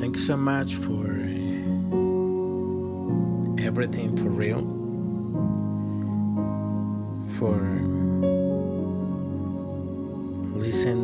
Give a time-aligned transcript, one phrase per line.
[0.00, 1.60] thank you so much for uh,
[3.62, 4.64] everything for real.
[7.36, 7.60] For
[10.56, 10.98] listen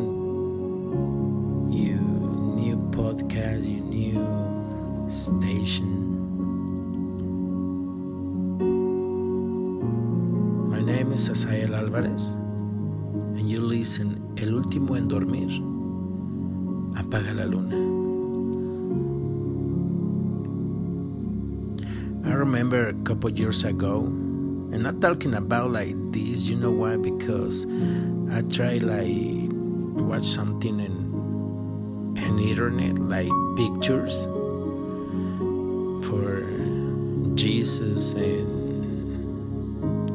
[1.70, 2.00] you
[2.56, 4.24] new podcast, you new
[5.10, 5.92] station.
[10.70, 12.34] My name is Asael Alvarez,
[13.36, 15.50] and you listen El último en dormir.
[16.96, 17.95] Apaga la luna.
[22.36, 26.96] Remember a couple years ago, and not talking about like this, you know why?
[26.96, 27.66] Because
[28.30, 29.50] I try like
[29.96, 34.26] watch something in in internet like pictures
[36.06, 36.44] for
[37.34, 38.56] Jesus and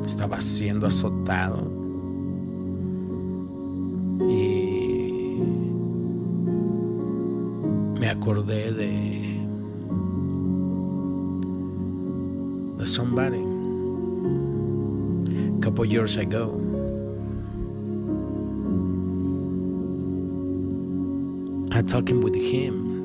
[0.06, 1.70] estaba siendo azotado
[4.28, 5.42] y
[8.00, 9.31] me acordé de
[12.86, 13.42] somebody
[15.58, 16.72] a couple years ago
[21.74, 23.00] I talking with him.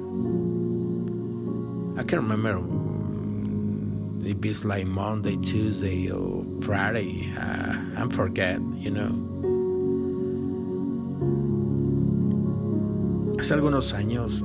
[1.97, 2.59] I can't remember
[4.29, 7.33] if it's like Monday, Tuesday, or Friday.
[7.39, 9.13] Uh, I forget, you know.
[13.39, 14.43] Hace algunos años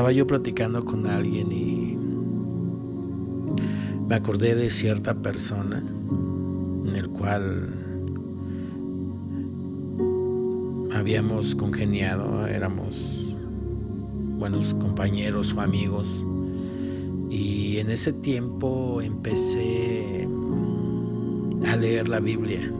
[0.00, 1.98] estaba yo platicando con alguien y
[4.08, 5.84] me acordé de cierta persona
[6.86, 7.68] en el cual
[10.94, 13.36] habíamos congeniado, éramos
[14.38, 16.24] buenos compañeros o amigos.
[17.28, 20.26] Y en ese tiempo empecé
[21.66, 22.72] a leer la Biblia.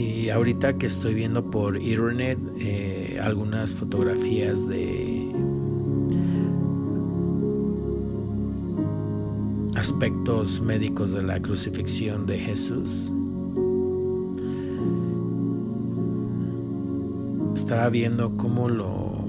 [0.00, 5.30] Y ahorita que estoy viendo por internet eh, algunas fotografías de
[9.76, 13.12] aspectos médicos de la crucifixión de Jesús,
[17.54, 19.22] estaba viendo cómo lo,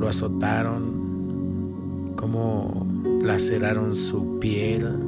[0.00, 2.84] lo azotaron, cómo
[3.22, 5.07] laceraron su piel.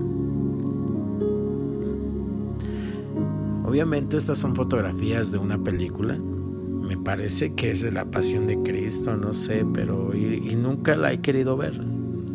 [3.71, 6.19] Obviamente estas son fotografías de una película.
[6.19, 10.97] Me parece que es de la pasión de Cristo, no sé, pero y, y nunca
[10.97, 11.81] la he querido ver,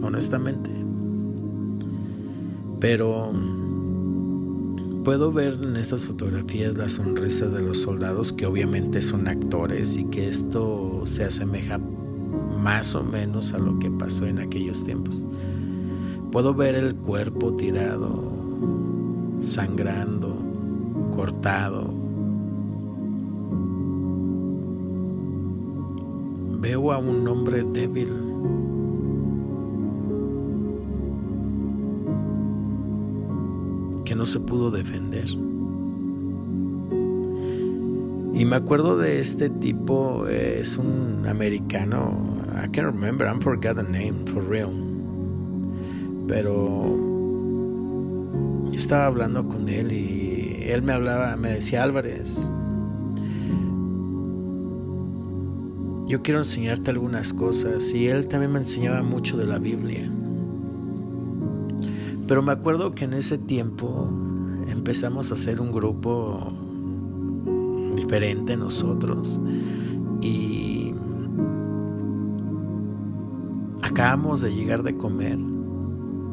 [0.02, 0.70] honestamente.
[2.80, 3.34] Pero
[5.04, 10.06] puedo ver en estas fotografías las sonrisas de los soldados que obviamente son actores y
[10.06, 11.82] que esto se asemeja
[12.64, 15.26] más o menos a lo que pasó en aquellos tiempos.
[16.32, 18.24] Puedo ver el cuerpo tirado,
[19.42, 20.45] sangrando,
[21.16, 21.94] cortado.
[26.60, 28.10] Veo a un hombre débil
[34.04, 35.30] que no se pudo defender.
[38.34, 43.84] Y me acuerdo de este tipo, es un americano, I can't remember, I forgot the
[43.84, 44.72] name for real.
[46.28, 46.98] Pero
[48.66, 50.25] yo estaba hablando con él y
[50.72, 52.52] él me hablaba, me decía Álvarez,
[56.08, 60.12] yo quiero enseñarte algunas cosas y él también me enseñaba mucho de la Biblia.
[62.28, 64.10] Pero me acuerdo que en ese tiempo
[64.70, 66.54] empezamos a hacer un grupo
[67.96, 69.42] diferente nosotros
[70.22, 70.94] y
[73.82, 75.40] acabamos de llegar de comer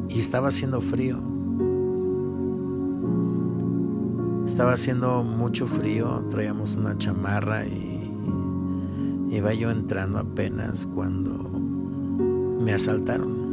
[0.09, 1.32] y estaba haciendo frío.
[4.45, 8.11] Estaba haciendo mucho frío, traíamos una chamarra y
[9.31, 11.33] iba yo entrando apenas cuando
[12.59, 13.43] me asaltaron.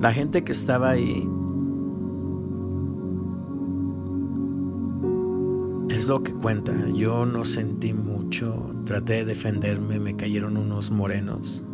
[0.00, 1.28] La gente que estaba ahí
[5.90, 6.72] es lo que cuenta.
[6.90, 11.64] Yo no sentí mucho, traté de defenderme, me cayeron unos morenos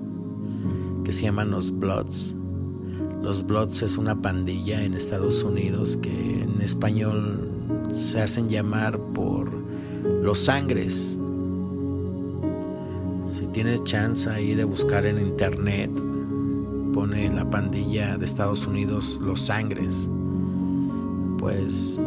[1.05, 2.37] que se llaman los Bloods.
[3.22, 7.48] Los Bloods es una pandilla en Estados Unidos que en español
[7.92, 9.48] se hacen llamar por
[10.22, 11.16] los sangres.
[13.28, 15.92] Si tienes chance ahí de buscar en internet,
[16.92, 20.10] pone la pandilla de Estados Unidos Los Sangres.
[21.38, 22.00] Pues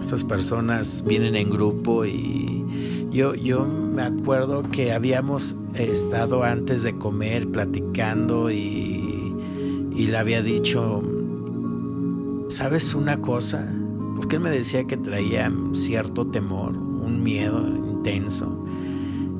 [0.00, 2.64] estas personas vienen en grupo y
[3.10, 8.93] yo, yo me acuerdo que habíamos estado antes de comer platicando y,
[9.94, 11.02] y le había dicho,
[12.48, 13.72] ¿sabes una cosa?
[14.16, 18.64] Porque él me decía que traía cierto temor, un miedo intenso.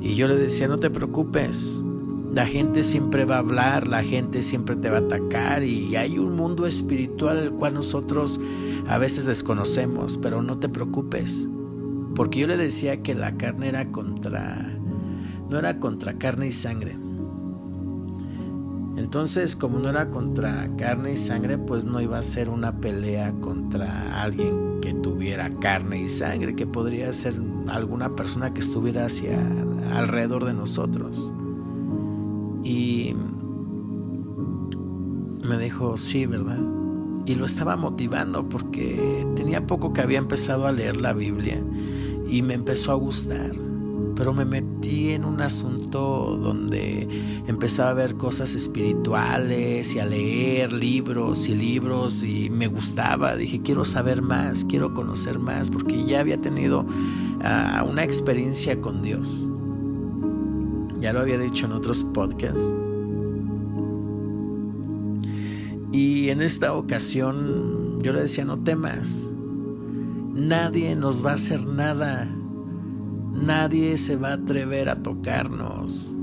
[0.01, 1.83] Y yo le decía, no te preocupes,
[2.33, 6.19] la gente siempre va a hablar, la gente siempre te va a atacar y hay
[6.19, 8.39] un mundo espiritual el cual nosotros
[8.87, 11.49] a veces desconocemos, pero no te preocupes.
[12.15, 14.77] Porque yo le decía que la carne era contra,
[15.49, 16.97] no era contra carne y sangre.
[18.97, 23.33] Entonces, como no era contra carne y sangre, pues no iba a ser una pelea
[23.41, 29.37] contra alguien que tuviera carne y sangre, que podría ser alguna persona que estuviera hacia
[29.93, 31.33] alrededor de nosotros.
[32.63, 33.15] Y
[35.43, 36.59] me dijo, sí, ¿verdad?
[37.25, 41.61] Y lo estaba motivando porque tenía poco que había empezado a leer la Biblia
[42.29, 43.51] y me empezó a gustar.
[44.15, 44.45] Pero me
[44.83, 47.07] en un asunto donde
[47.47, 53.35] empezaba a ver cosas espirituales y a leer libros y libros y me gustaba.
[53.35, 59.01] Dije, quiero saber más, quiero conocer más, porque ya había tenido uh, una experiencia con
[59.01, 59.49] Dios.
[60.99, 62.73] Ya lo había dicho en otros podcasts.
[65.91, 69.29] Y en esta ocasión yo le decía, no temas,
[70.33, 72.29] nadie nos va a hacer nada
[73.35, 76.15] Nadie se va a atrever a tocarnos.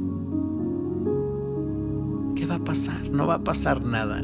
[2.35, 3.11] ¿Qué va a pasar?
[3.11, 4.23] No va a pasar nada.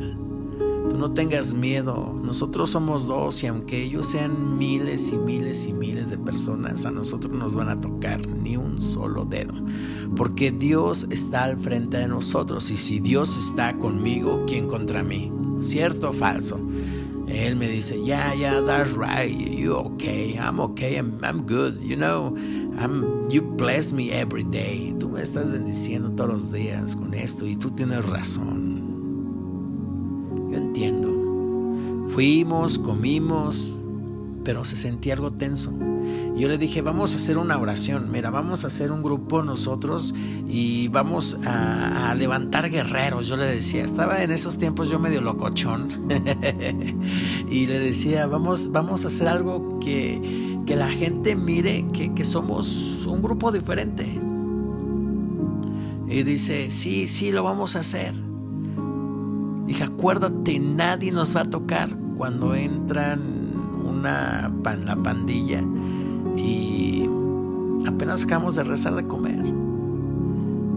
[0.88, 2.18] Tú no tengas miedo.
[2.24, 6.90] Nosotros somos dos y aunque ellos sean miles y miles y miles de personas, a
[6.90, 9.52] nosotros nos van a tocar ni un solo dedo.
[10.16, 15.30] Porque Dios está al frente de nosotros y si Dios está conmigo, ¿quién contra mí?
[15.60, 16.58] ¿Cierto o falso?
[17.28, 19.28] Él me dice, yeah, yeah, that's right.
[19.28, 20.38] You okay?
[20.38, 20.96] I'm okay.
[20.96, 21.80] I'm, I'm good.
[21.82, 22.34] You know,
[22.80, 24.94] I'm, you bless me every day.
[24.98, 28.78] Tú me estás bendiciendo todos los días con esto y tú tienes razón.
[30.50, 31.08] Yo entiendo.
[32.08, 33.82] Fuimos, comimos,
[34.44, 35.72] pero se sentía algo tenso.
[36.38, 40.14] Yo le dije, vamos a hacer una oración, mira, vamos a hacer un grupo nosotros
[40.48, 43.26] y vamos a, levantar guerreros.
[43.26, 45.88] Yo le decía, estaba en esos tiempos yo medio locochón
[47.50, 52.24] y le decía, vamos, vamos a hacer algo que, que la gente mire que, que
[52.24, 54.04] somos un grupo diferente.
[56.06, 58.12] Y dice, sí, sí, lo vamos a hacer.
[59.64, 61.88] Dije, acuérdate, nadie nos va a tocar
[62.18, 63.18] cuando entran
[63.82, 64.52] una
[64.84, 65.62] la pandilla
[66.36, 67.08] y
[67.86, 69.42] apenas acabamos de rezar de comer.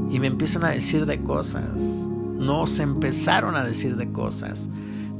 [0.09, 2.07] Y me empiezan a decir de cosas.
[2.37, 4.69] Nos empezaron a decir de cosas.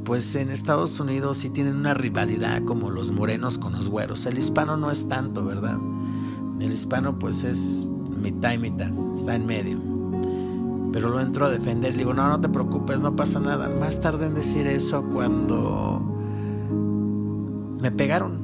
[0.04, 4.26] Pues en Estados Unidos sí tienen una rivalidad como los morenos con los güeros.
[4.26, 5.78] El hispano no es tanto, ¿verdad?
[6.60, 7.88] El hispano pues es
[8.20, 9.78] mitad y mitad, está en medio.
[10.92, 13.68] Pero lo entro a defender, le digo, no, no te preocupes, no pasa nada.
[13.68, 16.02] Más tarde en decir eso cuando
[17.80, 18.42] me pegaron.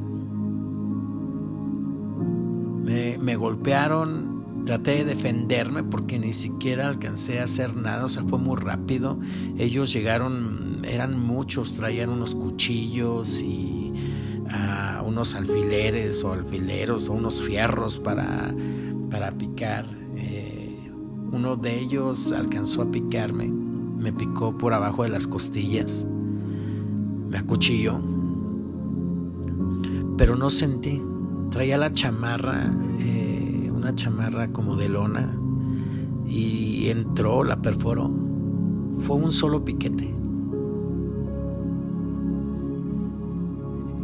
[3.21, 4.28] me golpearon,
[4.69, 9.19] traté de defenderme porque ni siquiera alcancé a hacer nada, o sea, fue muy rápido.
[9.57, 13.95] Ellos llegaron, eran muchos, traían unos cuchillos y
[14.51, 18.55] ah, unos alfileres o alfileros o unos fierros para,
[19.11, 19.87] para picar.
[20.17, 20.93] Eh,
[21.33, 28.03] uno de ellos alcanzó a picarme, me picó por abajo de las costillas, me acuchilló,
[30.19, 31.01] pero no sentí
[31.51, 32.71] traía la chamarra,
[33.01, 33.18] eh,
[33.79, 35.35] una chamarra como de lona,
[36.27, 38.11] y entró, la perforó.
[38.95, 40.15] Fue un solo piquete.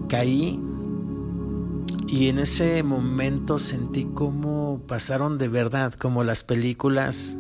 [0.08, 0.60] Caí
[2.06, 7.36] y en ese momento sentí como pasaron de verdad, como las películas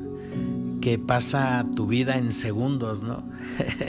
[0.80, 3.22] que pasa tu vida en segundos, ¿no?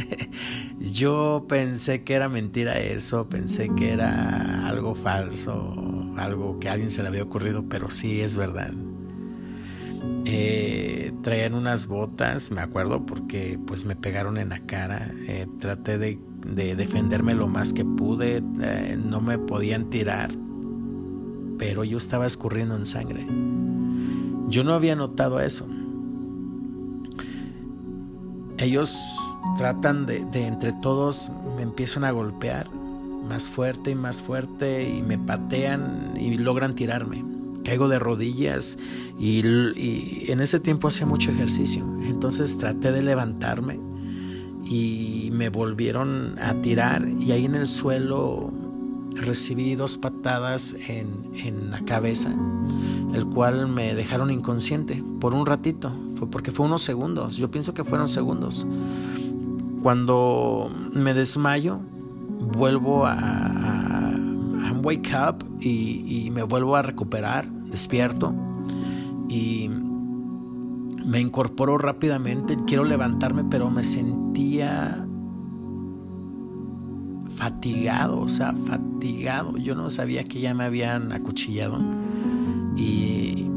[0.79, 7.01] Yo pensé que era mentira eso, pensé que era algo falso, algo que alguien se
[7.01, 8.73] le había ocurrido, pero sí es verdad.
[10.25, 15.11] Eh, traían unas botas, me acuerdo, porque pues me pegaron en la cara.
[15.27, 16.19] Eh, traté de,
[16.75, 20.31] defenderme lo más que pude, eh, no me podían tirar,
[21.57, 23.25] pero yo estaba escurriendo en sangre.
[24.47, 25.67] Yo no había notado eso.
[28.57, 29.17] Ellos
[29.57, 32.69] tratan de, de entre todos, me empiezan a golpear
[33.27, 37.23] más fuerte y más fuerte y me patean y logran tirarme.
[37.63, 38.77] Caigo de rodillas
[39.19, 39.41] y,
[40.31, 41.83] en ese tiempo hacía mucho ejercicio.
[42.03, 43.79] Entonces traté de levantarme
[44.63, 48.53] y me volvieron a tirar y ahí en el suelo
[49.15, 52.35] recibí dos patadas en, en la cabeza,
[53.13, 55.95] el cual me dejaron inconsciente por un ratito.
[56.15, 57.37] Fue porque fue unos segundos.
[57.37, 58.67] Yo pienso que fueron segundos.
[59.81, 61.81] Cuando me desmayo,
[62.51, 64.13] vuelvo a,
[64.83, 68.35] wake up y, me vuelvo a recuperar, despierto
[69.27, 75.07] y me incorporo rápidamente, quiero levantarme, pero me sentía
[77.35, 79.57] fatigado, o sea, fatigado.
[79.57, 81.79] Yo no sabía que ya me habían acuchillado
[82.75, 83.49] y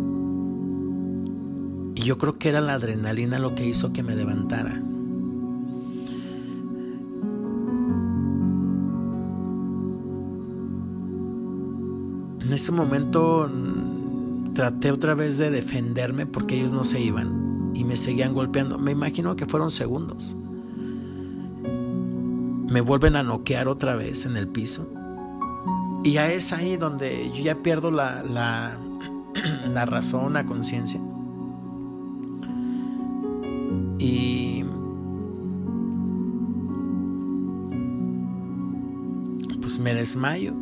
[1.94, 4.82] yo creo que era la adrenalina lo que hizo que me levantara.
[12.58, 17.96] Ese momento mm, traté otra vez de defenderme porque ellos no se iban y me
[17.96, 18.78] seguían golpeando.
[18.78, 20.36] Me imagino que fueron segundos.
[22.66, 24.88] Me vuelven a noquear otra vez en el piso.
[26.02, 28.76] Y ya es ahí donde yo ya pierdo la, la,
[29.68, 31.00] la razón, la conciencia.
[34.00, 34.64] Y
[39.60, 40.54] pues me desmayo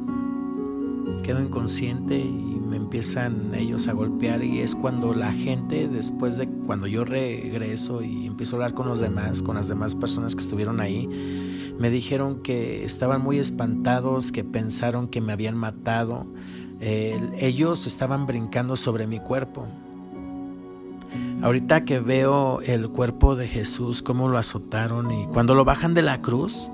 [1.27, 6.49] quedo inconsciente y me empiezan ellos a golpear y es cuando la gente después de
[6.49, 10.41] cuando yo regreso y empiezo a hablar con los demás, con las demás personas que
[10.43, 11.09] estuvieron ahí,
[11.81, 16.29] me dijeron que estaban muy espantados, que pensaron que me habían matado.
[16.79, 19.67] ellos estaban brincando sobre mi cuerpo.
[21.43, 26.03] Ahorita que veo el cuerpo de Jesús, cómo lo azotaron y cuando lo bajan de
[26.03, 26.71] la cruz,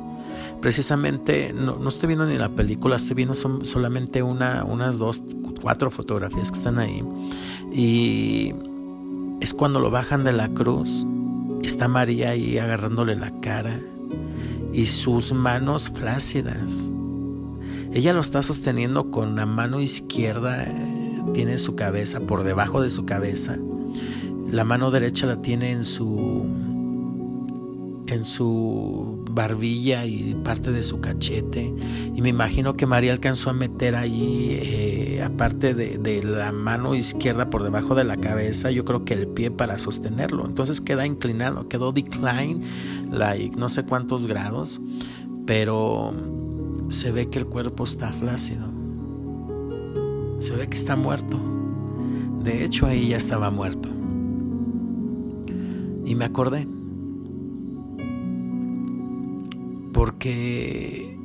[0.62, 5.22] precisamente no, estoy viendo ni la película, estoy viendo solamente una, unas dos,
[5.60, 7.04] cuatro fotografías que están ahí.
[7.72, 8.54] Y
[9.40, 11.04] es cuando lo bajan de la cruz,
[11.62, 13.80] está María ahí agarrándole la cara
[14.72, 16.92] y sus manos flácidas.
[17.92, 20.64] Ella lo está sosteniendo con la mano izquierda,
[21.34, 23.58] tiene su cabeza por debajo de su cabeza.
[24.48, 26.46] La mano derecha la tiene en su
[28.12, 31.74] en su barbilla y parte de su cachete.
[32.14, 37.50] Y me imagino que María alcanzó a meter ahí, eh, aparte de, la mano izquierda
[37.50, 40.46] por debajo de la cabeza, yo creo que el pie para sostenerlo.
[40.46, 42.60] Entonces queda inclinado, quedó decline,
[43.10, 44.80] like no sé cuántos grados,
[45.46, 46.14] pero
[46.88, 48.66] se ve que el cuerpo está flácido.
[50.38, 51.38] Se ve que está muerto.
[52.42, 53.88] De hecho, ahí ya estaba muerto.
[56.04, 56.66] Y me acordé.
[59.92, 61.16] Porque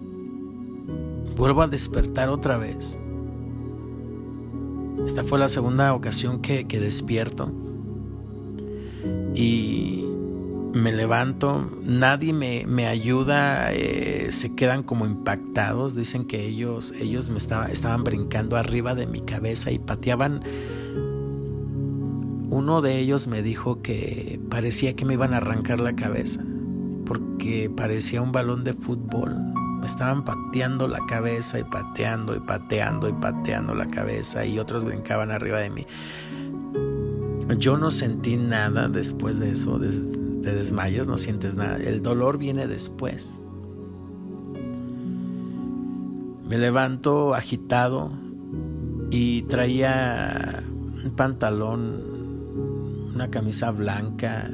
[1.36, 3.00] vuelvo a despertar otra vez.
[5.06, 7.52] Esta fue la segunda ocasión que, despierto
[9.34, 10.04] y
[10.74, 17.38] me levanto, nadie me, ayuda, eh, se quedan como impactados, dicen que ellos, ellos me
[17.38, 20.42] estaba, estaban brincando arriba de mi cabeza y pateaban.
[22.50, 26.44] Uno de ellos me dijo que parecía que me iban a arrancar la cabeza
[27.08, 29.36] porque parecía un balón de fútbol.
[29.80, 34.84] Me estaban pateando la cabeza y pateando y pateando y pateando la cabeza y otros
[34.84, 35.86] brincaban arriba de mí.
[37.58, 41.78] Yo no sentí nada después de eso, de, de desmayos, no sientes nada.
[41.78, 43.40] El dolor viene después.
[46.50, 48.12] Me levanto agitado
[49.12, 50.64] y traía
[51.04, 54.50] un pantalón, una camisa blanca,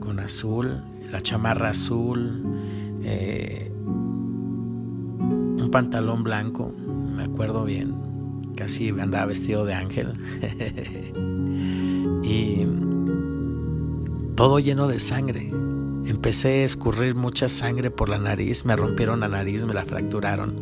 [0.00, 2.42] con azul, la chamarra azul,
[3.04, 7.94] eh, un pantalón blanco, me acuerdo bien,
[8.56, 10.12] casi andaba vestido de ángel.
[12.24, 12.66] y
[14.34, 15.50] todo lleno de sangre.
[16.06, 20.56] Empecé a escurrir mucha sangre por la nariz, me rompieron la nariz, me la fracturaron.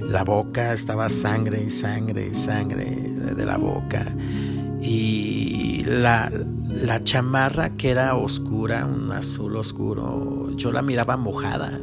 [0.00, 4.14] La boca estaba sangre y sangre y sangre de la boca.
[4.80, 6.30] Y la,
[6.74, 11.80] la chamarra que era oscura, un azul oscuro, yo la miraba mojada,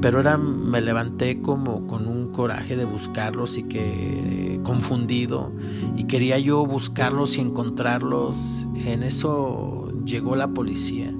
[0.00, 5.52] pero era, me levanté como con un coraje de buscarlos y que confundido
[5.96, 8.66] y quería yo buscarlos y encontrarlos.
[8.74, 11.10] En eso llegó la policía.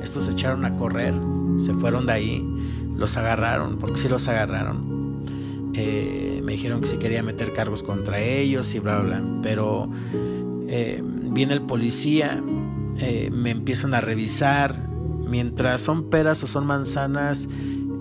[0.00, 1.14] Estos se echaron a correr,
[1.56, 2.48] se fueron de ahí,
[2.96, 5.24] los agarraron, porque sí los agarraron.
[5.74, 9.40] Eh, me dijeron que si quería meter cargos contra ellos y bla, bla, bla.
[9.42, 9.90] Pero
[10.74, 12.42] eh, viene el policía,
[12.96, 14.88] eh, me empiezan a revisar,
[15.28, 17.46] mientras son peras o son manzanas,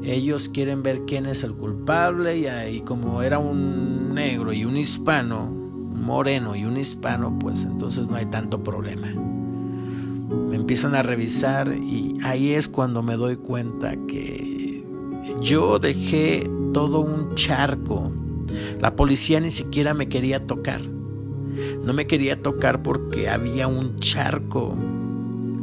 [0.04, 4.78] ellos quieren ver quién es el culpable y, ahí como era un negro y un
[4.78, 9.10] hispano, un moreno y un hispano, pues entonces no hay tanto problema.
[10.50, 14.86] Me empiezan a revisar y ahí es cuando me doy cuenta que
[15.42, 18.14] yo dejé todo un charco.
[18.80, 21.01] La policía ni siquiera me quería tocar.
[21.84, 24.78] No me quería tocar porque había un charco,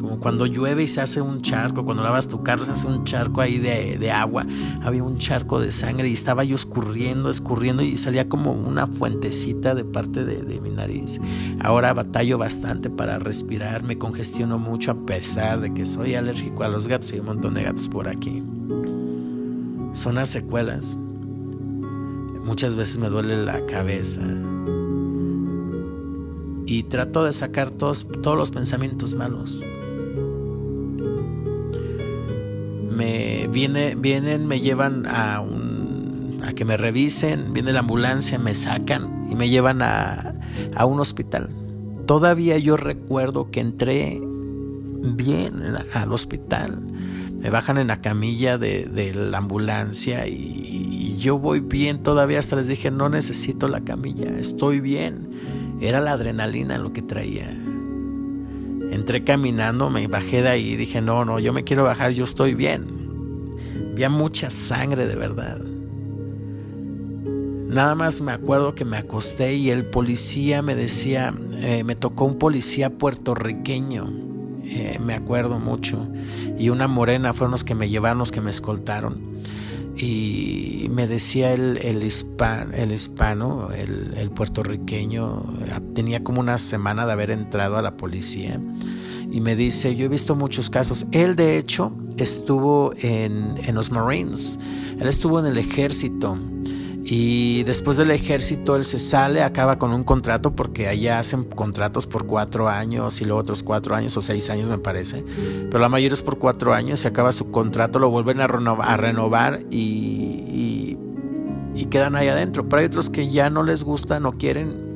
[0.00, 3.04] como cuando llueve y se hace un charco, cuando lavas tu carro se hace un
[3.04, 4.44] charco ahí de, agua,
[4.82, 9.76] había un charco de sangre y estaba yo escurriendo, escurriendo y salía como una fuentecita
[9.76, 11.20] de parte de, de mi nariz.
[11.60, 16.68] Ahora batallo bastante para respirar, me congestiono mucho a pesar de que soy alérgico a
[16.68, 18.42] los gatos y un montón de gatos por aquí.
[19.92, 20.98] Son las secuelas.
[22.44, 24.22] Muchas veces me duele la cabeza
[26.68, 29.64] y trato de sacar todos, todos los pensamientos malos.
[32.90, 38.54] Me viene, vienen, me llevan a un a que me revisen, viene la ambulancia, me
[38.54, 40.34] sacan y me llevan a,
[40.76, 41.48] a un hospital.
[42.06, 45.62] Todavía yo recuerdo que entré bien
[45.94, 46.80] al hospital.
[47.40, 52.38] Me bajan en la camilla de, de la ambulancia y, y, yo voy bien todavía.
[52.38, 55.28] Hasta les dije, no necesito la camilla, estoy bien.
[55.80, 57.50] Era la adrenalina lo que traía.
[58.90, 62.24] Entré caminando, me bajé de ahí y dije, no, no, yo me quiero bajar, yo
[62.24, 62.86] estoy bien.
[63.92, 65.60] Había mucha sangre de verdad.
[67.68, 72.24] Nada más me acuerdo que me acosté y el policía me decía, eh, me tocó
[72.24, 74.08] un policía puertorriqueño,
[74.64, 76.08] eh, me acuerdo mucho,
[76.58, 79.38] y una morena fueron los que me llevaron, los que me escoltaron
[79.98, 85.42] y me decía el, el, el, hispano el, puertorriqueño,
[85.94, 88.60] tenía como una semana de haber entrado a la policía
[89.30, 93.90] y me dice, yo he visto muchos casos, él de hecho estuvo en, en los
[93.90, 94.58] Marines,
[94.98, 96.38] él estuvo en el ejército
[97.10, 102.06] y después del ejército él se sale, acaba con un contrato porque allá hacen contratos
[102.06, 105.24] por cuatro años y luego otros cuatro años o seis años me parece.
[105.70, 109.00] Pero la mayoría es por cuatro años, se acaba su contrato, lo vuelven a renovar,
[109.00, 110.98] renovar y,
[111.74, 112.68] y, quedan ahí adentro.
[112.68, 114.86] Pero hay otros que ya no les gusta, no quieren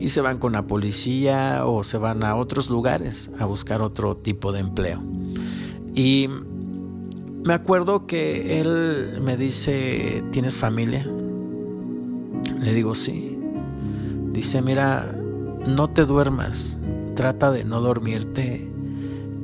[0.00, 4.16] y se van con la policía o se van a otros lugares a buscar otro
[4.16, 5.00] tipo de empleo.
[5.94, 6.28] Y
[7.44, 11.08] me acuerdo que él me dice, ¿tienes familia?
[12.60, 13.38] Le digo, sí.
[14.32, 15.14] Dice, mira,
[15.66, 16.78] no te duermas,
[17.14, 18.68] trata de no dormirte.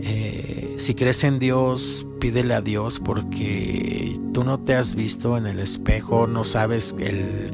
[0.00, 5.46] Eh, si crees en Dios, pídele a Dios porque tú no te has visto en
[5.46, 7.50] el espejo, no sabes el...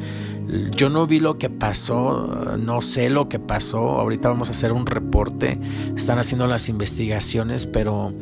[0.77, 3.99] Yo no vi lo que pasó, no sé lo que pasó.
[3.99, 5.59] Ahorita vamos a hacer un reporte.
[5.97, 8.13] Están haciendo las investigaciones, pero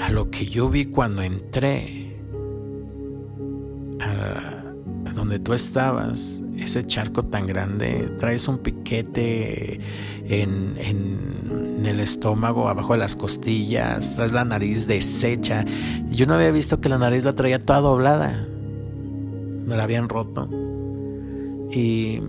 [0.00, 2.16] a lo que yo vi cuando entré
[4.00, 4.64] a,
[5.14, 9.80] donde tú estabas, ese charco tan grande, traes un piquete
[10.24, 15.64] en, en, el estómago, abajo de las costillas, traes la nariz deshecha.
[16.10, 18.46] Yo no había visto que la nariz la traía toda doblada,
[19.66, 20.48] me la habían roto.
[21.72, 22.20] Y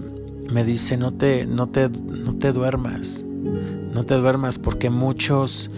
[0.52, 5.70] me dice, no te, no te, no te duermas, no te duermas porque muchos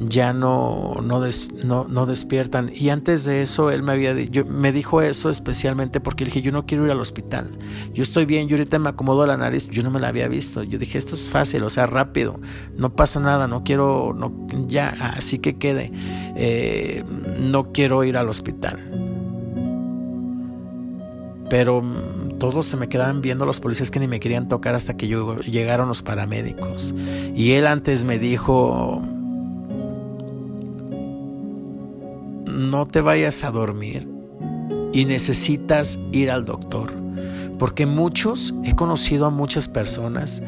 [0.00, 1.20] ya no, no,
[1.88, 2.70] no, despiertan.
[2.72, 6.52] Y antes de eso, él me, había, yo, me dijo eso especialmente porque dije, yo
[6.52, 7.50] no quiero ir al hospital.
[7.92, 10.62] Yo estoy bien, yo ahorita me acomodo la nariz, yo no me la había visto.
[10.62, 12.40] Yo dije, esto es fácil, o sea, rápido,
[12.76, 15.90] no pasa nada, no quiero, no, ya, así que quede.
[16.36, 17.04] Eh,
[17.40, 18.78] no quiero ir al hospital.
[21.50, 24.96] Pero mm, todos se me quedaban viendo los policías que ni me querían tocar hasta
[24.96, 26.94] que llegaron los paramédicos.
[27.34, 29.02] Y él antes me dijo,
[32.58, 34.08] no te vayas a dormir
[34.92, 36.92] y necesitas ir al doctor.
[37.58, 40.42] Porque muchos, he conocido a muchas personas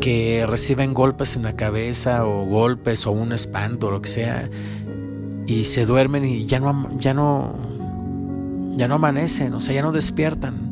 [0.00, 4.48] que reciben golpes en la cabeza o golpes o un espanto lo que sea
[5.46, 7.54] y se duermen y ya no ya no
[8.76, 10.68] ya no amanecen, o sea, ya no despiertan.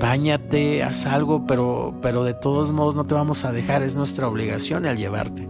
[0.00, 4.28] Báñate, haz algo, pero pero de todos modos no te vamos a dejar, es nuestra
[4.28, 5.48] obligación al llevarte.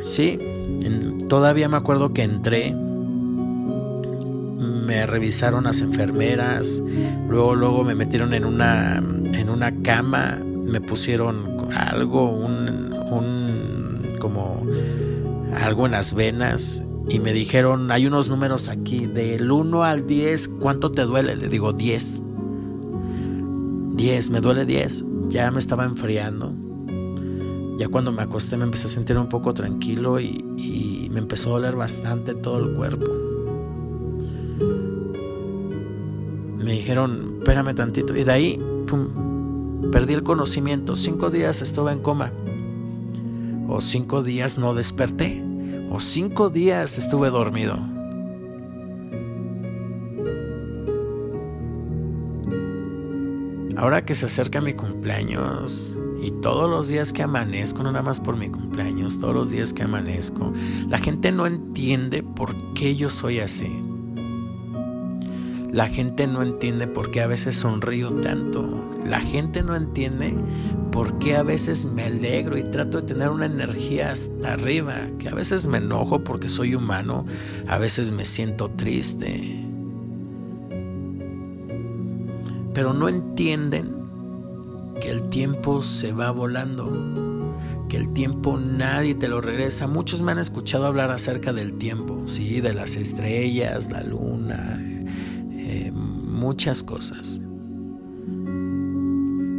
[0.00, 0.38] Sí,
[1.28, 2.74] todavía me acuerdo que entré,
[4.88, 6.82] me revisaron las enfermeras,
[7.28, 14.66] luego, luego me metieron en una, en una cama, me pusieron algo, un, un, como
[15.62, 20.48] algo en las venas y me dijeron, hay unos números aquí, del 1 al 10,
[20.60, 21.36] ¿cuánto te duele?
[21.36, 22.22] Le digo, 10.
[23.94, 25.04] 10, me duele 10.
[25.28, 26.67] Ya me estaba enfriando.
[27.78, 31.52] Ya cuando me acosté me empecé a sentir un poco tranquilo y, me empezó a
[31.54, 33.06] doler bastante todo el cuerpo.
[36.58, 38.16] Me dijeron, espérame tantito.
[38.16, 40.96] Y de ahí, pum, perdí el conocimiento.
[40.96, 42.32] Cinco días estuve en coma.
[43.68, 45.42] O cinco días no desperté.
[45.88, 47.76] O cinco días estuve dormido.
[53.76, 58.20] Ahora que se acerca mi cumpleaños y todos los días que amanezco, no nada más
[58.20, 60.52] por mi cumpleaños, todos los días que amanezco,
[60.88, 63.70] la gente no entiende por qué yo soy así.
[65.70, 68.88] La gente no entiende por qué a veces sonrío tanto.
[69.04, 70.34] La gente no entiende
[70.90, 74.94] por qué a veces me alegro y trato de tener una energía hasta arriba.
[75.18, 77.26] Que a veces me enojo porque soy humano.
[77.68, 79.66] A veces me siento triste.
[82.72, 83.97] Pero no entienden
[85.30, 87.54] tiempo se va volando,
[87.88, 89.86] que el tiempo nadie te lo regresa.
[89.86, 94.78] Muchos me han escuchado hablar acerca del tiempo, sí, de las estrellas, la luna,
[95.98, 97.40] muchas cosas.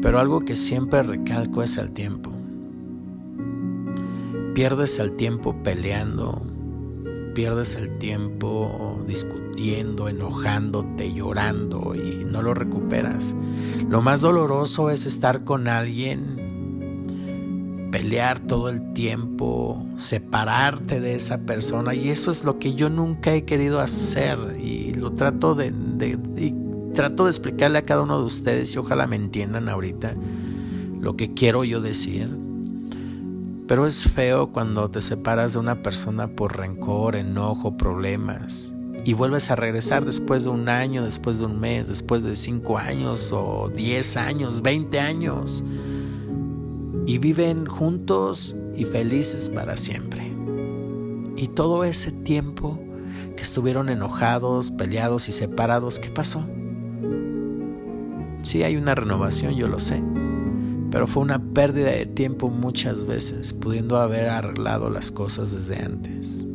[0.01, 2.31] Pero algo que siempre recalco es el tiempo.
[4.55, 6.41] Pierdes el tiempo peleando,
[7.35, 13.35] pierdes el tiempo discutiendo, enojándote, llorando y no lo recuperas.
[13.89, 16.37] Lo más doloroso es estar con alguien,
[17.91, 23.33] pelear todo el tiempo, separarte de esa persona y eso es lo que yo nunca
[23.33, 26.17] he querido hacer y lo trato de, de
[26.93, 30.13] trato de explicarle a cada uno de ustedes y ojalá me entiendan ahorita
[30.99, 32.29] lo que quiero yo decir.
[33.67, 38.73] Pero es feo cuando te separas de una persona por rencor, enojo, problemas
[39.09, 42.77] y vuelves a regresar después de un año, después de un mes, después de cinco
[42.77, 45.63] años o diez años, veinte años
[47.07, 50.31] y viven juntos y felices para siempre.
[51.37, 52.79] Y todo ese tiempo
[53.35, 56.45] que estuvieron enojados, peleados y separados, ¿qué pasó?
[58.43, 60.03] Sí hay una renovación, yo lo sé,
[60.91, 66.45] pero fue una pérdida de tiempo muchas veces, pudiendo haber arreglado las cosas desde antes.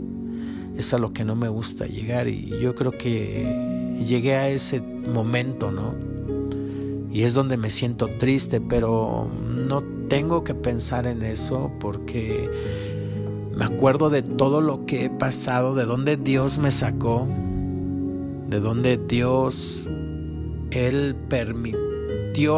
[0.76, 4.80] Es a lo que no me gusta llegar y yo creo que llegué a ese
[4.80, 5.94] momento, ¿no?
[7.12, 12.50] Y es donde me siento triste, pero no tengo que pensar en eso porque
[13.56, 17.28] me acuerdo de todo lo que he pasado, de dónde Dios me sacó,
[18.48, 19.88] de dónde Dios
[20.72, 21.83] él permitió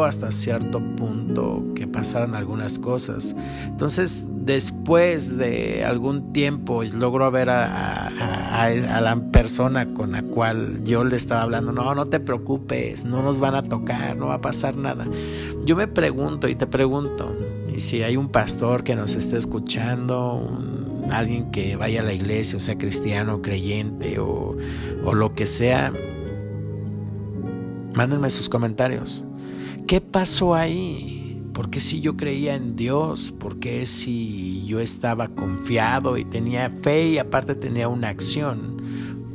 [0.03, 3.35] hasta cierto punto que pasaran algunas cosas.
[3.65, 8.09] Entonces, después de algún tiempo, logro ver a,
[9.01, 13.39] la persona con la cual yo le estaba hablando, no, no te preocupes, no nos
[13.39, 15.05] van a tocar, no va a pasar nada.
[15.63, 17.35] Yo me pregunto y te pregunto,
[17.73, 20.59] y si hay un pastor que nos esté escuchando,
[21.11, 24.57] alguien que vaya a la iglesia, o sea cristiano, creyente o,
[25.05, 25.93] o lo que sea,
[27.97, 29.25] Mándenme sus comentarios.
[29.87, 31.41] ¿Qué pasó ahí?
[31.53, 33.31] ¿Por qué si yo creía en Dios?
[33.31, 38.81] ¿Por qué si yo estaba confiado y tenía fe y aparte tenía una acción?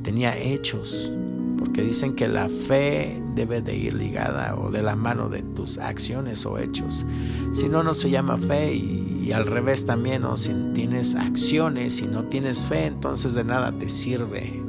[0.03, 1.11] Tenía hechos.
[1.57, 5.79] Porque dicen que la fe debe de ir ligada o de la mano de tus
[5.79, 7.07] acciones o hechos.
[7.55, 10.23] Si no, no se llama fe y, al revés también.
[10.25, 14.63] O si tienes acciones y no tienes fe, entonces de nada te sirve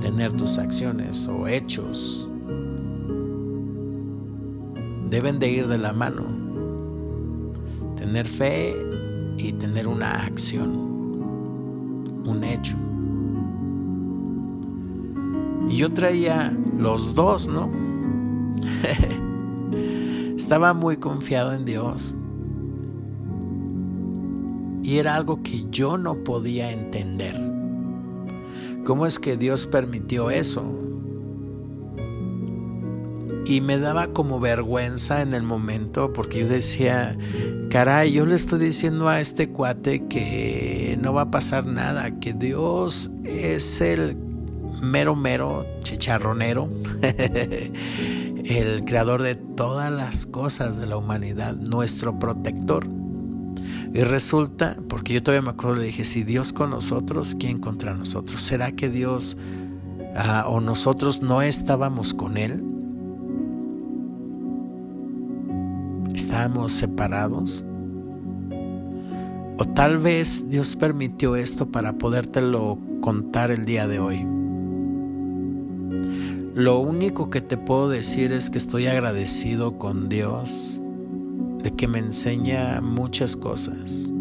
[0.00, 2.30] tener tus acciones o hechos
[5.14, 6.24] deben de ir de la mano.
[7.94, 8.74] Tener fe
[9.38, 10.74] y tener una acción,
[12.26, 12.76] un hecho.
[15.70, 17.70] Y yo traía los dos, ¿no?
[20.36, 22.16] Estaba muy confiado en Dios.
[24.82, 27.40] Y era algo que yo no podía entender.
[28.84, 30.83] ¿Cómo es que Dios permitió eso?
[33.46, 37.16] Y me daba como vergüenza en el momento porque yo decía,
[37.70, 42.32] caray, yo le estoy diciendo a este cuate que no va a pasar nada, que
[42.32, 44.16] Dios es el
[44.82, 46.68] mero mero chicharronero,
[48.44, 52.86] el creador de todas las cosas de la humanidad, nuestro protector.
[53.92, 57.94] Y resulta, porque yo todavía me acuerdo, le dije, si Dios con nosotros, ¿quién contra
[57.94, 58.42] nosotros?
[58.42, 59.36] ¿Será que Dios
[60.16, 62.73] ah, o nosotros no estábamos con Él?
[66.14, 67.64] ¿Estábamos separados?
[69.58, 74.24] O tal vez Dios permitió esto para podértelo contar el día de hoy.
[76.54, 80.80] Lo único que te puedo decir es que estoy agradecido con Dios
[81.62, 84.12] de que me enseña muchas cosas.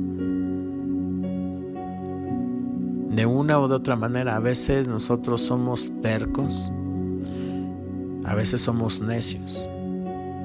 [3.12, 6.73] De una u de otra manera, a veces nosotros somos tercos,
[8.23, 9.69] a veces somos necios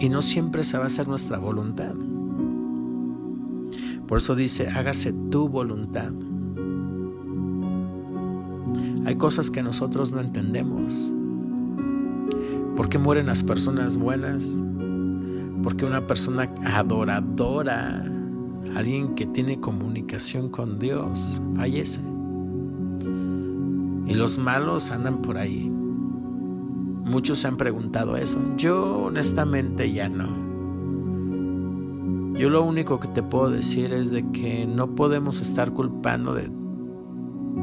[0.00, 1.94] y no siempre se va a hacer nuestra voluntad.
[4.06, 6.12] Por eso dice, hágase tu voluntad.
[9.04, 11.12] Hay cosas que nosotros no entendemos,
[12.78, 14.62] ¿Por qué mueren las personas buenas?
[15.64, 18.04] Porque una persona adoradora,
[18.76, 22.00] alguien que tiene comunicación con Dios, fallece.
[24.06, 25.72] Y los malos andan por ahí.
[27.08, 28.38] Muchos se han preguntado eso.
[28.56, 30.48] Yo honestamente ya no.
[32.38, 36.50] Yo lo único que te puedo decir es de que no podemos estar culpando de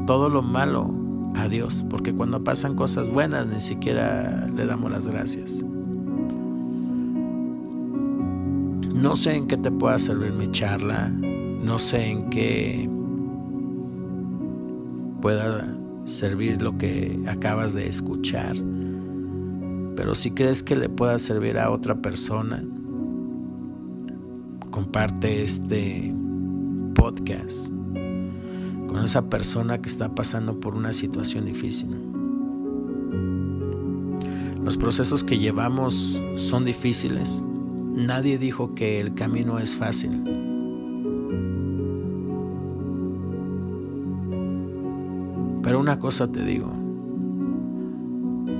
[0.06, 0.90] todo lo malo
[1.34, 5.64] a Dios, porque cuando pasan cosas buenas ni siquiera le damos las gracias.
[8.94, 12.90] No sé en qué te pueda servir mi charla, no sé en qué
[15.20, 15.66] pueda
[16.04, 18.56] servir lo que acabas de escuchar,
[19.96, 22.62] pero si crees que le pueda servir a otra persona,
[24.70, 26.14] comparte este
[26.94, 27.70] podcast
[28.86, 31.96] con esa persona que está pasando por una situación difícil.
[34.62, 37.42] Los procesos que llevamos son difíciles.
[37.94, 40.22] Nadie dijo que el camino es fácil.
[45.62, 46.72] Pero una cosa te digo,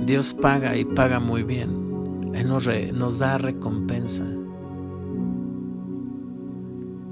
[0.07, 2.31] Dios paga y paga muy bien.
[2.33, 4.25] Él nos, da recompensa.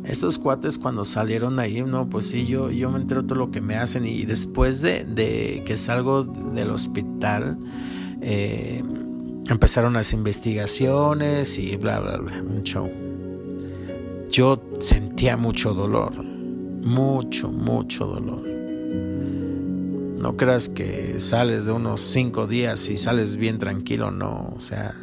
[0.06, 3.60] Estos cuates cuando salieron ahí, no, pues sí, yo, yo me entero todo lo que
[3.60, 7.58] me hacen y después de, que salgo del hospital,
[8.22, 8.82] eh,
[9.50, 12.90] empezaron las investigaciones y bla, bla, bla, un show.
[14.32, 18.65] Yo sentía mucho dolor, mucho, mucho dolor.
[20.26, 24.56] No creas que sales de unos cinco días y sales bien tranquilo, no.
[24.58, 24.96] O sea,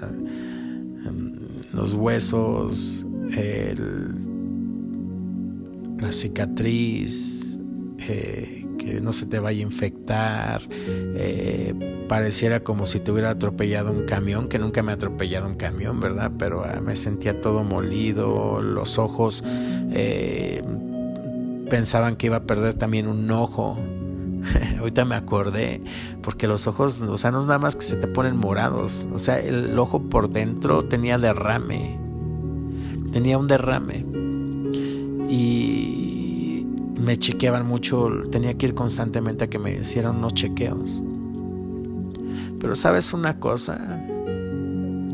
[1.06, 1.38] em,
[1.72, 4.16] los huesos, el
[6.00, 7.60] la cicatriz,
[8.00, 13.92] eh, que no se te vaya a infectar, eh, pareciera como si te hubiera atropellado
[13.92, 16.32] un camión, que nunca me ha atropellado un camión, ¿verdad?
[16.36, 19.44] Pero ah, me sentía todo molido, los ojos
[19.92, 20.64] eh,
[21.70, 23.78] pensaban que iba a perder también un ojo.
[24.82, 25.80] Ahorita me acordé,
[26.22, 29.18] porque los ojos, o sea, no es nada más que se te ponen morados, o
[29.20, 32.00] sea, el ojo por dentro tenía derrame,
[33.12, 34.04] tenía un derrame
[35.28, 36.66] y
[37.00, 41.04] me chequeaban mucho, tenía que ir constantemente a que me hicieran unos chequeos.
[42.58, 44.04] Pero sabes una cosa,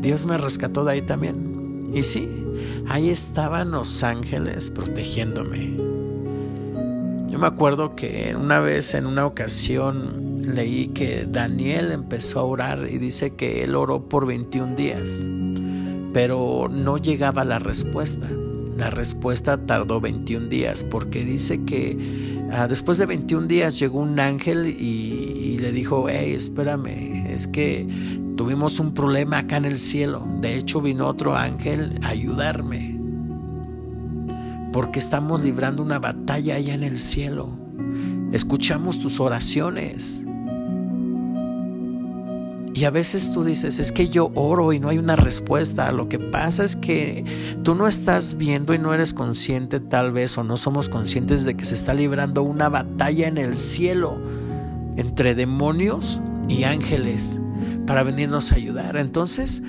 [0.01, 1.91] Dios me rescató de ahí también.
[1.93, 2.27] Y sí,
[2.87, 5.88] ahí estaban los ángeles protegiéndome.
[7.29, 12.87] Yo me acuerdo que una vez, en una ocasión, leí que Daniel empezó a orar
[12.89, 15.29] y dice que él oró por 21 días,
[16.11, 18.27] pero no llegaba la respuesta.
[18.77, 24.19] La respuesta tardó 21 días porque dice que ah, después de 21 días llegó un
[24.19, 27.85] ángel y, le dijo, hey, espérame, es que
[28.37, 30.25] tuvimos un problema acá en el cielo.
[30.39, 32.88] De hecho vino otro ángel a ayudarme
[34.71, 37.49] porque estamos librando una batalla allá en el cielo.
[38.31, 40.25] Escuchamos tus oraciones.
[42.73, 45.91] Y a veces tú dices, es que yo oro y no hay una respuesta.
[45.91, 47.25] Lo que pasa es que
[47.63, 51.55] tú no estás viendo y no eres consciente tal vez o no somos conscientes de
[51.55, 54.21] que se está librando una batalla en el cielo
[54.95, 57.41] entre demonios y ángeles
[57.89, 58.97] para venirnos a ayudar.
[58.97, 59.63] Entonces,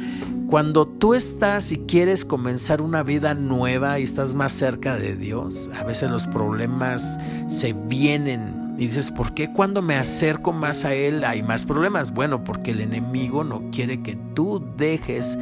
[0.46, 5.70] cuando tú estás y quieres comenzar una vida nueva y estás más cerca de Dios,
[5.74, 10.92] a veces los problemas se vienen y dices, ¿por qué cuando me acerco más a
[10.92, 12.12] Él hay más problemas?
[12.12, 15.38] Bueno, porque el enemigo no quiere que tú dejes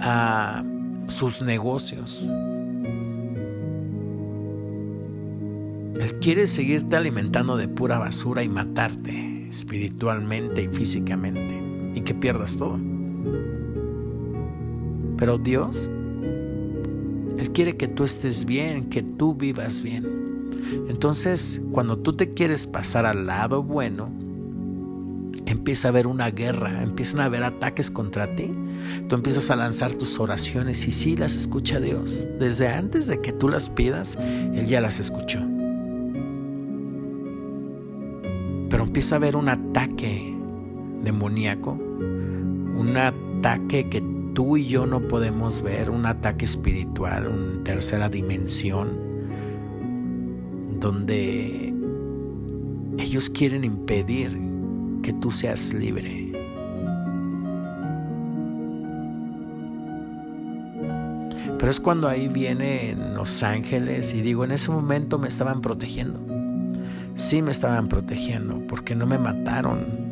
[0.00, 0.64] a
[1.06, 2.28] sus negocios.
[6.00, 11.65] Él quiere seguirte alimentando de pura basura y matarte espiritualmente y físicamente
[11.96, 12.78] y que pierdas todo.
[15.16, 15.90] Pero Dios,
[17.38, 20.06] Él quiere que tú estés bien, que tú vivas bien.
[20.88, 24.12] Entonces, cuando tú te quieres pasar al lado bueno,
[25.46, 28.52] empieza a haber una guerra, empiezan a haber ataques contra ti.
[29.08, 32.28] Tú empiezas a lanzar tus oraciones y sí las escucha Dios.
[32.38, 35.40] Desde antes de que tú las pidas, Él ya las escuchó.
[38.68, 40.36] Pero empieza a haber un ataque
[41.02, 41.78] demoníaco,
[42.76, 44.02] un ataque que
[44.34, 49.06] tú y yo no podemos ver, un ataque espiritual, una tercera dimensión
[50.78, 51.74] donde
[52.98, 54.38] ellos quieren impedir
[55.02, 56.32] que tú seas libre.
[61.58, 66.20] Pero es cuando ahí vienen los ángeles y digo, en ese momento me estaban protegiendo.
[67.14, 70.05] Sí me estaban protegiendo porque no me mataron.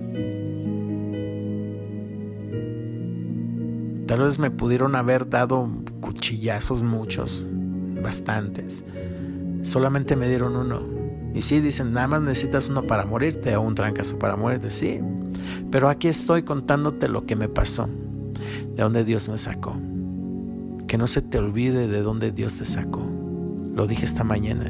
[4.15, 5.69] Tal vez me pudieron haber dado
[6.01, 7.45] cuchillazos muchos,
[8.01, 8.85] bastantes.
[9.63, 10.83] Solamente me dieron uno.
[11.35, 14.71] Y sí, dicen, nada más necesitas uno para morirte o un trancazo para morirte.
[14.71, 15.01] Sí,
[15.73, 17.89] pero aquí estoy contándote lo que me pasó,
[18.77, 19.75] de dónde Dios me sacó.
[20.87, 23.05] Que no se te olvide de dónde Dios te sacó.
[23.75, 24.67] Lo dije esta mañana.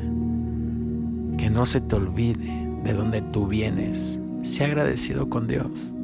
[1.37, 2.51] Que no se te olvide
[2.83, 4.19] de dónde tú vienes.
[4.43, 5.95] Sé agradecido con Dios.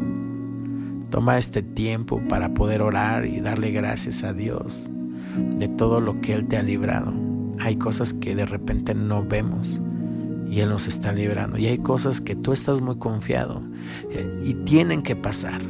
[1.10, 4.92] Toma este tiempo para poder orar y darle gracias a Dios
[5.58, 7.12] de todo lo que Él te ha librado.
[7.58, 9.82] Hay cosas que de repente no vemos
[10.50, 11.58] y Él nos está librando.
[11.58, 13.62] Y hay cosas que tú estás muy confiado
[14.10, 15.60] eh, y tienen que pasar.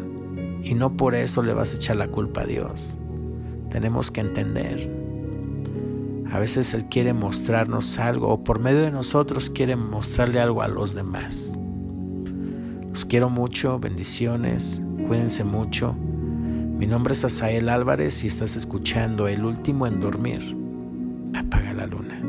[0.62, 2.98] Y no por eso le vas a echar la culpa a Dios.
[3.70, 4.90] Tenemos que entender.
[6.32, 10.68] A veces Él quiere mostrarnos algo o por medio de nosotros quiere mostrarle algo a
[10.68, 11.59] los demás.
[12.90, 15.94] Los quiero mucho, bendiciones, cuídense mucho.
[15.94, 20.56] Mi nombre es Asael Álvarez y estás escuchando El último en dormir.
[21.34, 22.19] Apaga la luna.